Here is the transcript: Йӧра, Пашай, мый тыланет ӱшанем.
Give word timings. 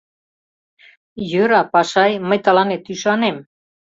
Йӧра, 1.31 1.61
Пашай, 1.73 2.13
мый 2.27 2.39
тыланет 2.45 2.83
ӱшанем. 2.93 3.37